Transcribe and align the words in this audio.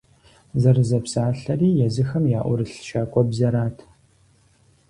Зэрызэпсалъэри 0.61 1.69
езыхэм 1.87 2.25
яӀурылъ 2.39 2.77
щакӀуэбзэрат. 2.87 3.77